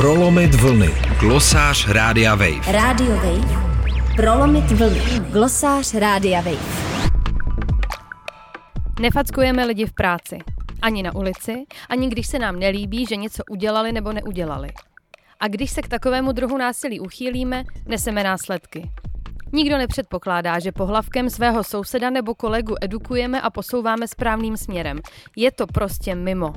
[0.00, 0.88] Prolomit vlny.
[1.20, 2.72] Glosář Rádia Wave.
[2.72, 3.62] Radio Wave.
[4.16, 5.00] Prolomit vlny.
[5.30, 6.66] Glosář Rádia Wave.
[9.00, 10.38] Nefackujeme lidi v práci.
[10.82, 14.68] Ani na ulici, ani když se nám nelíbí, že něco udělali nebo neudělali.
[15.40, 18.90] A když se k takovému druhu násilí uchýlíme, neseme následky.
[19.52, 25.00] Nikdo nepředpokládá, že pohlavkem svého souseda nebo kolegu edukujeme a posouváme správným směrem.
[25.36, 26.52] Je to prostě mimo.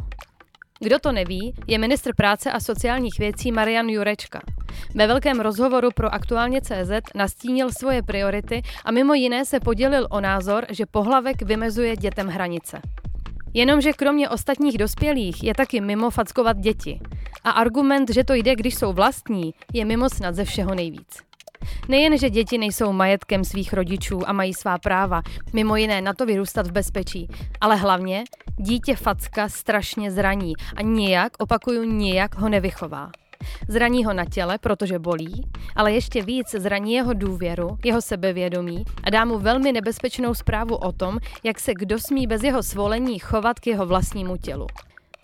[0.84, 4.42] Kdo to neví, je ministr práce a sociálních věcí Marian Jurečka.
[4.96, 10.22] Ve velkém rozhovoru pro aktuálně CZ nastínil svoje priority a mimo jiné se podělil o
[10.22, 12.82] názor, že pohlavek vymezuje dětem hranice.
[13.54, 17.00] Jenomže kromě ostatních dospělých je taky mimo fackovat děti.
[17.44, 21.33] A argument, že to jde, když jsou vlastní, je mimo snad ze všeho nejvíc.
[21.88, 25.22] Nejen, že děti nejsou majetkem svých rodičů a mají svá práva,
[25.54, 27.28] mimo jiné na to vyrůstat v bezpečí,
[27.62, 28.24] ale hlavně
[28.58, 33.12] dítě facka strašně zraní a nijak, opakuju, nijak ho nevychová.
[33.68, 35.42] Zraní ho na těle, protože bolí,
[35.76, 40.92] ale ještě víc zraní jeho důvěru, jeho sebevědomí a dá mu velmi nebezpečnou zprávu o
[40.92, 44.68] tom, jak se kdo smí bez jeho svolení chovat k jeho vlastnímu tělu.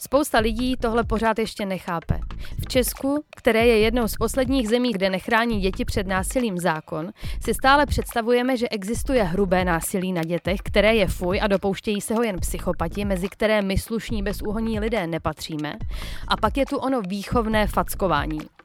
[0.02, 2.20] Spousta lidí tohle pořád ještě nechápe.
[2.60, 7.12] V Česku, které je jednou z posledních zemí, kde nechrání děti před násilím zákon,
[7.46, 12.14] si stále představujeme, že existuje hrubé násilí na dětech, které je fuj a dopouštějí se
[12.14, 15.78] ho jen psychopati, mezi které my slušní bezúhonní lidé nepatříme.
[16.28, 18.59] A pak je tu ono výchovné fackování.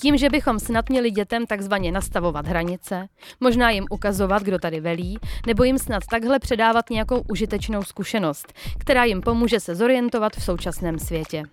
[0.00, 3.08] Tím, že bychom snad měli dětem takzvaně nastavovat hranice,
[3.40, 9.04] možná jim ukazovat, kdo tady velí, nebo jim snad takhle předávat nějakou užitečnou zkušenost, která
[9.04, 11.44] jim pomůže se zorientovat v současném světě.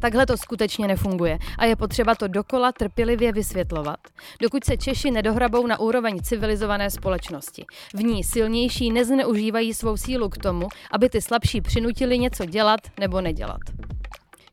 [0.00, 4.00] Takhle to skutečně nefunguje a je potřeba to dokola trpělivě vysvětlovat,
[4.40, 7.64] dokud se Češi nedohrabou na úroveň civilizované společnosti.
[7.94, 13.20] V ní silnější nezneužívají svou sílu k tomu, aby ty slabší přinutili něco dělat nebo
[13.20, 13.60] nedělat.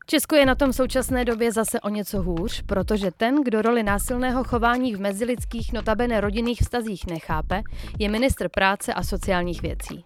[0.10, 3.84] Česko je na tom v současné době zase o něco hůř, protože ten, kdo roli
[3.84, 7.62] násilného chování v mezilidských notabene rodinných vztazích nechápe,
[8.00, 10.06] je ministr práce a sociálních věcí.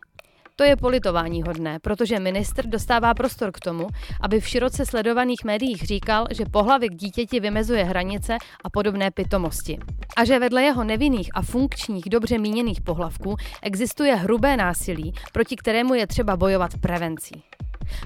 [0.55, 3.87] To je politování hodné, protože ministr dostává prostor k tomu,
[4.21, 9.79] aby v široce sledovaných médiích říkal, že pohlavěk dítěti vymezuje hranice a podobné pitomosti.
[10.17, 15.93] A že vedle jeho nevinných a funkčních dobře míněných pohlavků existuje hrubé násilí, proti kterému
[15.93, 17.43] je třeba bojovat prevencí.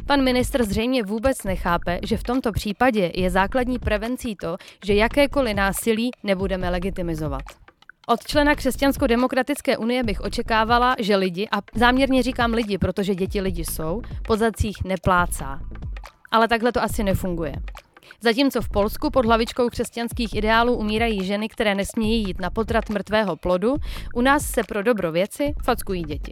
[0.06, 5.56] Pan ministr zřejmě vůbec nechápe, že v tomto případě je základní prevencí to, že jakékoliv
[5.56, 7.44] násilí nebudeme legitimizovat.
[8.08, 13.66] Od člena Křesťansko-demokratické unie bych očekávala, že lidi, a záměrně říkám lidi, protože děti lidi
[13.66, 15.60] jsou, po zacích neplácá.
[16.32, 17.54] Ale takhle to asi nefunguje.
[18.22, 23.36] Zatímco v Polsku pod hlavičkou křesťanských ideálů umírají ženy, které nesmějí jít na potrat mrtvého
[23.36, 23.76] plodu,
[24.16, 26.32] u nás se pro dobro věci fackují děti.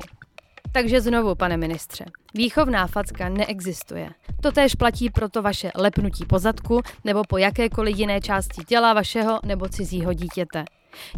[0.74, 4.10] Takže znovu, pane ministře, výchovná facka neexistuje.
[4.42, 9.40] Totéž platí pro to vaše lepnutí po zadku nebo po jakékoliv jiné části těla vašeho
[9.46, 10.66] nebo cizího dítěte.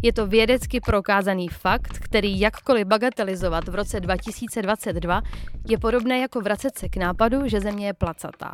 [0.02, 5.22] Je to vědecky prokázaný fakt, který jakkoliv bagatelizovat v roce 2022
[5.68, 8.52] je podobné jako vracet se k nápadu, že země je placatá.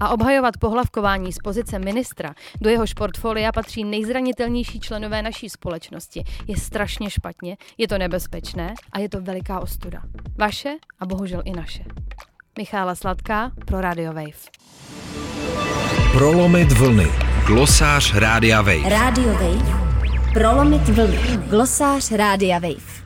[0.00, 6.56] A obhajovat pohlavkování z pozice ministra, do jehož portfolia patří nejzranitelnější členové naší společnosti, je
[6.56, 10.02] strašně špatně, je to nebezpečné a je to veliká ostuda.
[10.38, 11.84] Vaše a bohužel i naše.
[12.58, 14.50] Michála Sladká pro Radio Wave.
[16.12, 17.06] Prolomit vlny.
[17.46, 18.88] Glosář Rádia Wave.
[18.88, 19.84] Radio Wave.
[20.32, 21.18] Prolomit vlny.
[21.48, 23.03] Glosář Rádia Wave.